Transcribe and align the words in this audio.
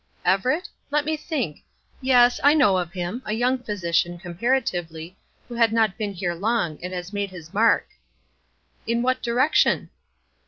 "Everett? 0.25 0.67
Let 0.89 1.05
me 1.05 1.15
think 1.15 1.63
yes, 2.01 2.39
I 2.43 2.55
know 2.55 2.75
of 2.79 2.91
him; 2.91 3.21
a 3.23 3.33
young 3.33 3.59
physician, 3.59 4.17
comparatively, 4.17 5.15
who 5.47 5.53
had 5.53 5.71
not 5.71 5.95
been 5.95 6.13
here 6.13 6.33
long, 6.33 6.79
and 6.81 6.91
has 6.91 7.13
made 7.13 7.29
his 7.29 7.53
mark." 7.53 7.87
"In 8.87 9.03
what 9.03 9.21
direction?" 9.21 9.91